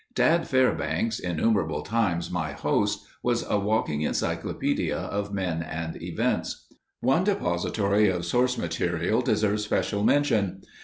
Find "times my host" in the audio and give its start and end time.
1.83-3.05